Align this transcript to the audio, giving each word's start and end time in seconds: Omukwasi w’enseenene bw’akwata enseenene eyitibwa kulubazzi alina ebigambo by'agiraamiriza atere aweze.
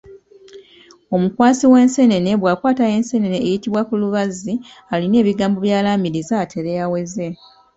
Omukwasi 1.15 1.63
w’enseenene 1.71 2.31
bw’akwata 2.41 2.83
enseenene 2.97 3.39
eyitibwa 3.45 3.81
kulubazzi 3.89 4.53
alina 4.93 5.15
ebigambo 5.21 5.57
by'agiraamiriza 5.65 6.33
atere 6.43 6.71
aweze. 6.85 7.25